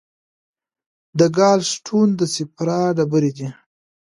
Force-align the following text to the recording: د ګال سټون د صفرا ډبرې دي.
د 1.19 1.21
ګال 1.37 1.59
سټون 1.73 2.09
د 2.19 2.21
صفرا 2.35 2.81
ډبرې 2.97 3.31
دي. 3.37 3.49